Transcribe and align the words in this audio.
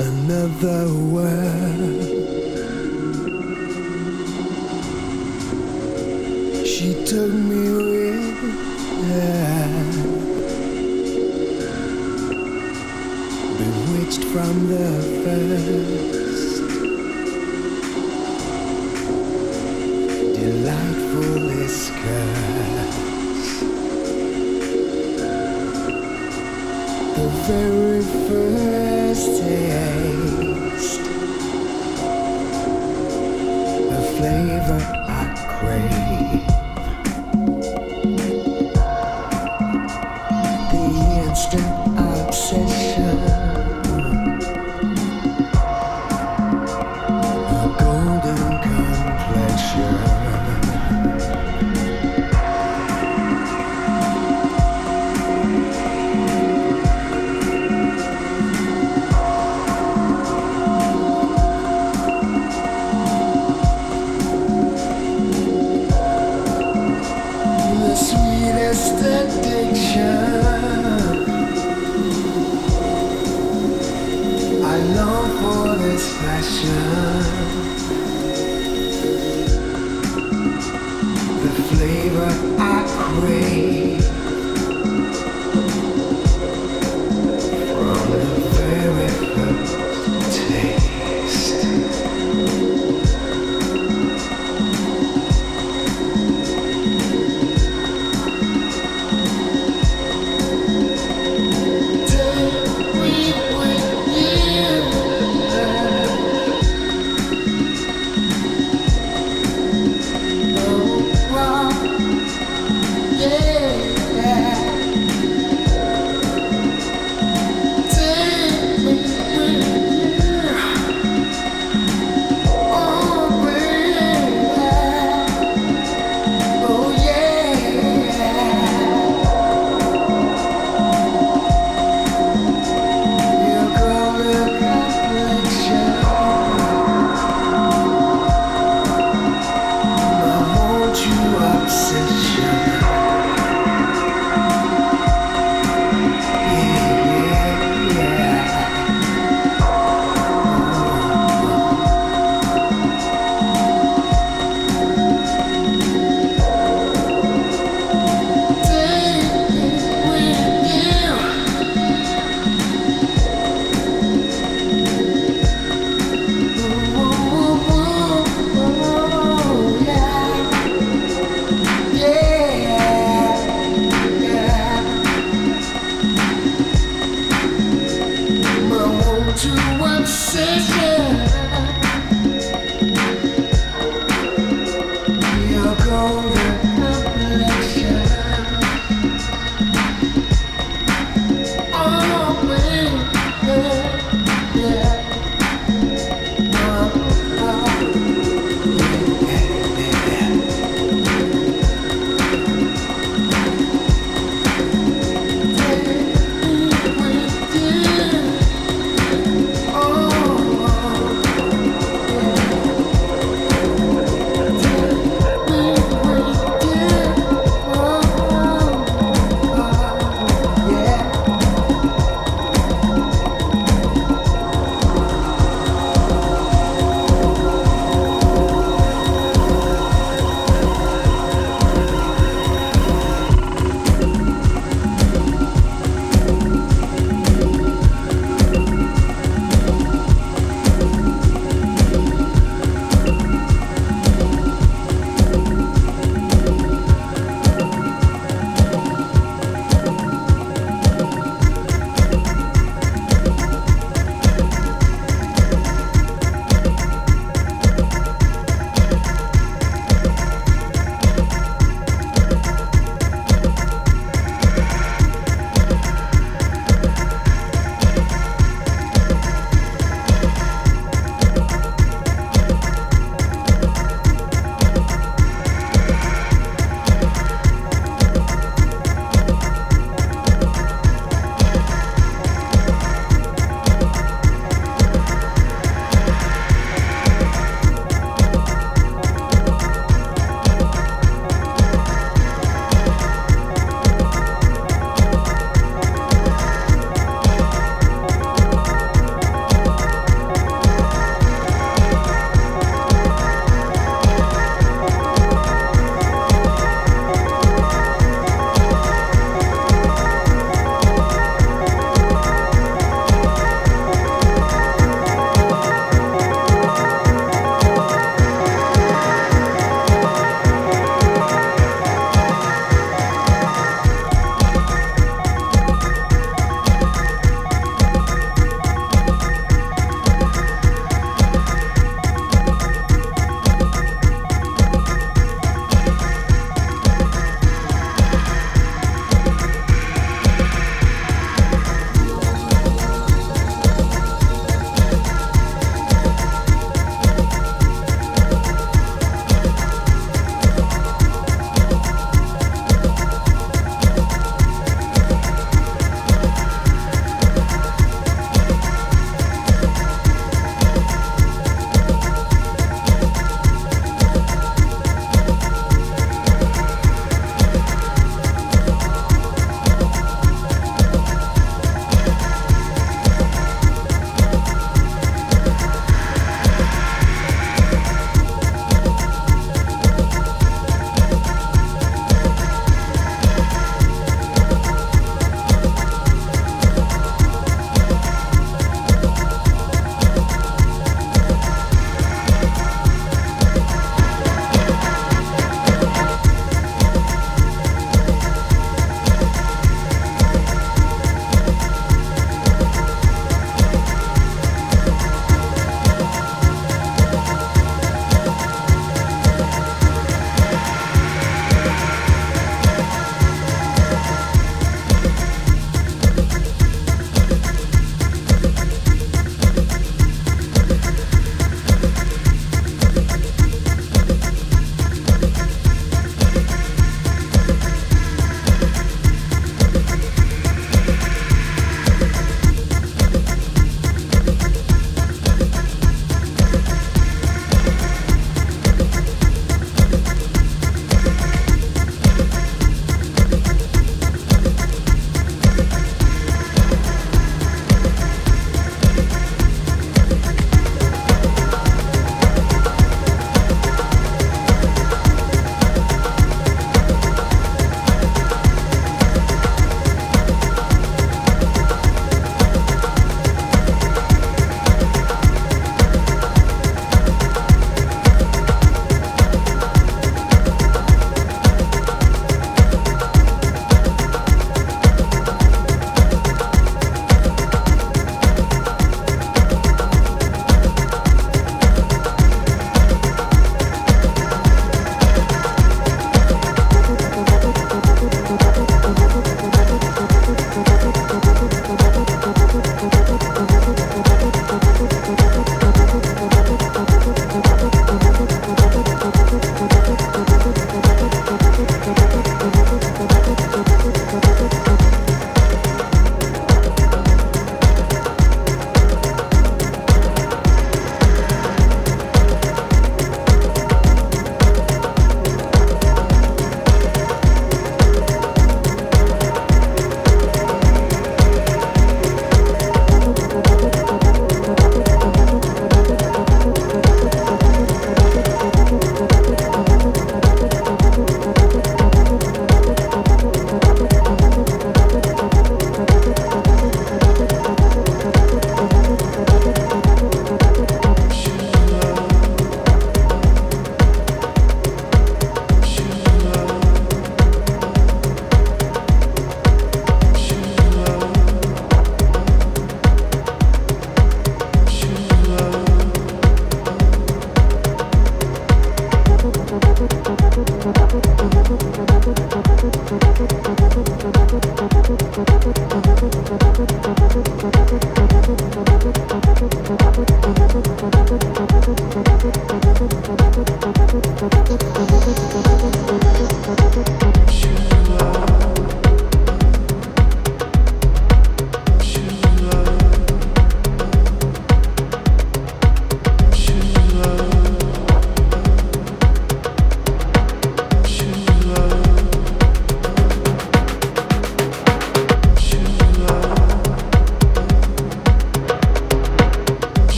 another 0.00 0.92
world. 0.92 2.02
She 6.66 7.04
took 7.04 7.32
me 7.32 7.64
with 7.70 8.38
her, 9.08 9.68
bewitched 13.58 14.24
from 14.32 14.54
the 14.68 14.88
first. 15.24 16.62
Delightful 20.34 21.50
escape. 21.62 23.03
very 27.42 28.02
first 28.28 29.42
day. 29.42 30.33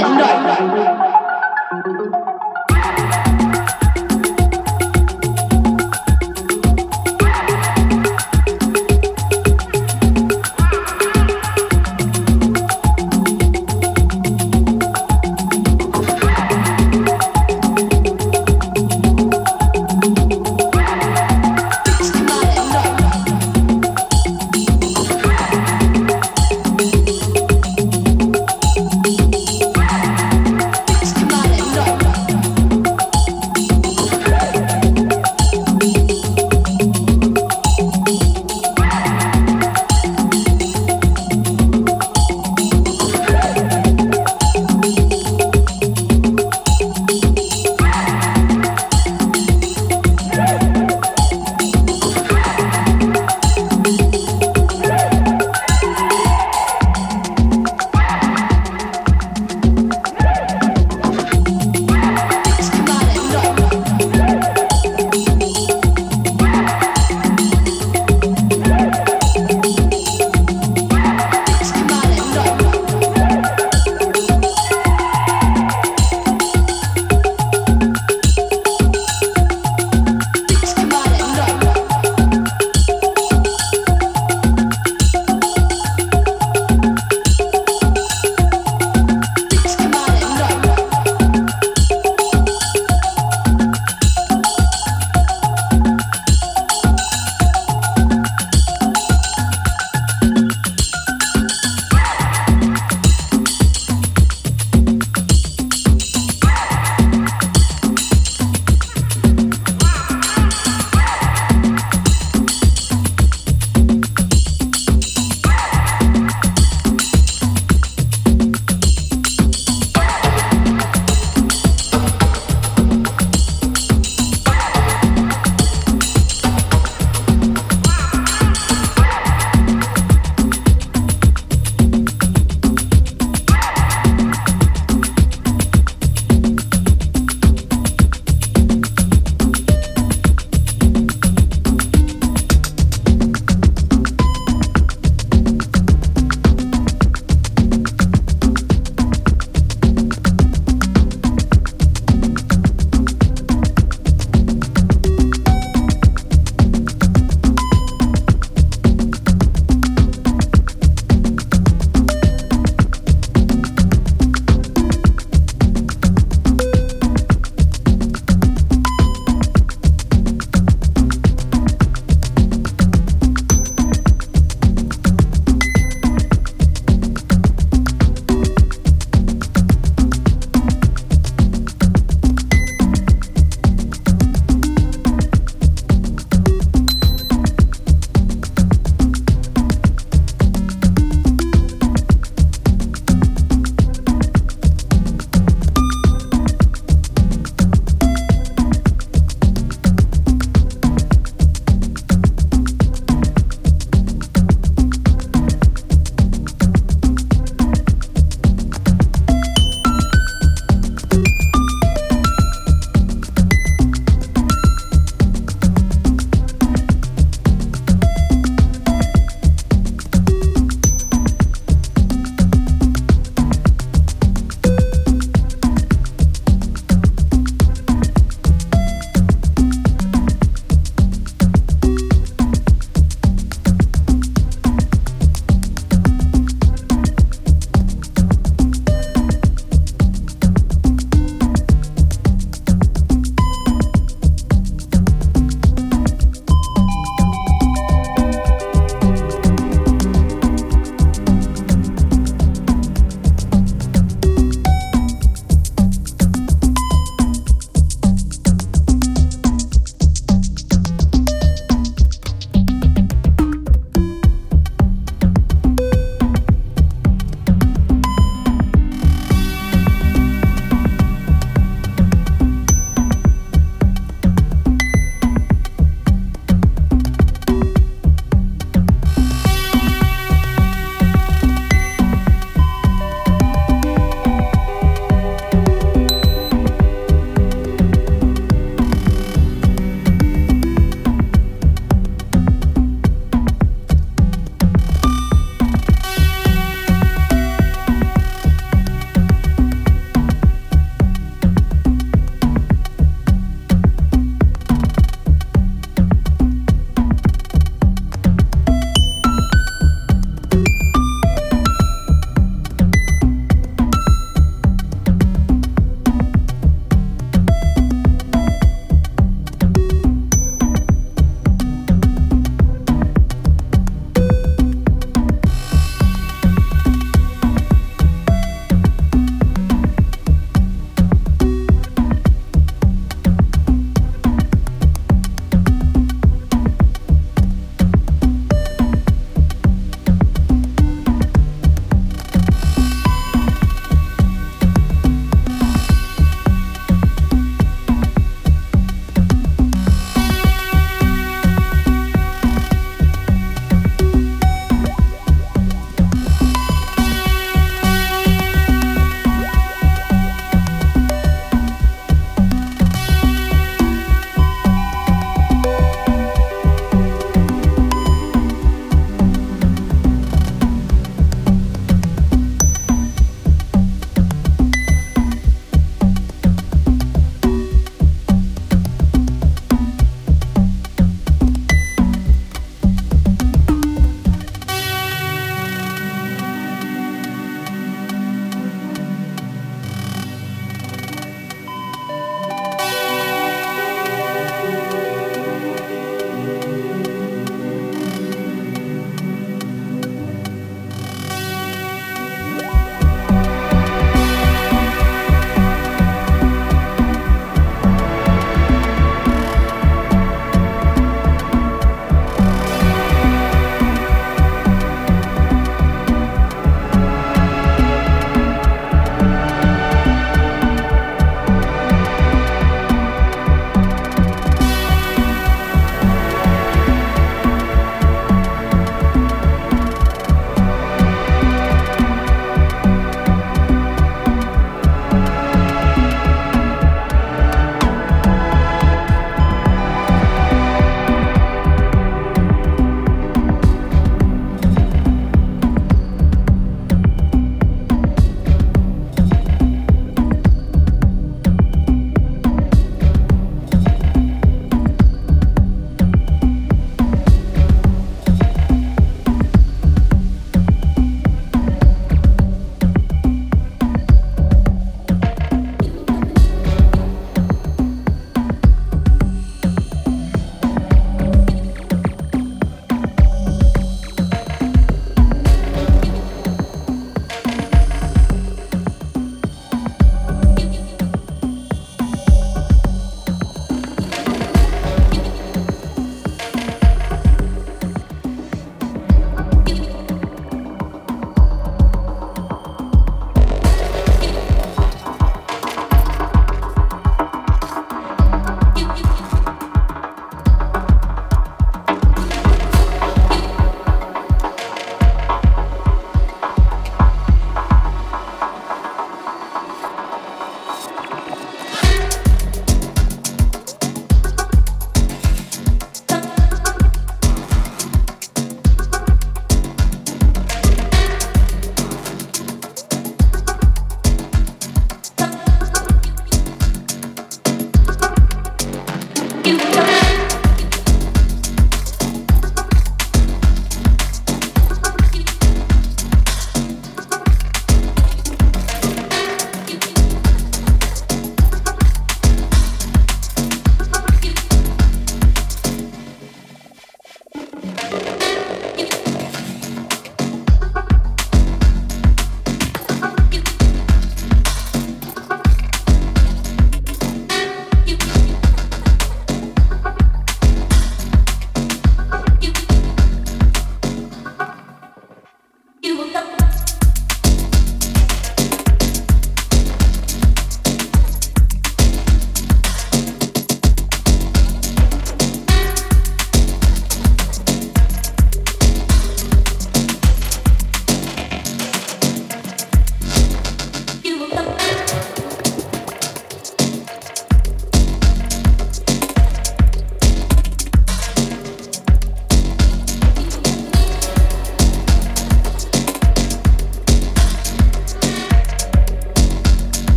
dan 0.00 0.18
dot. 0.18 1.07